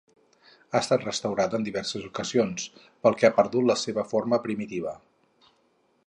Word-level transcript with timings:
Ha 0.69 0.79
estat 0.83 1.03
restaurada 1.07 1.57
en 1.59 1.67
diverses 1.67 2.07
ocasions, 2.07 2.65
pel 3.05 3.17
que 3.19 3.27
ha 3.29 3.33
perdut 3.41 3.67
la 3.73 3.75
seva 3.81 4.07
forma 4.15 4.41
primitiva. 4.47 4.95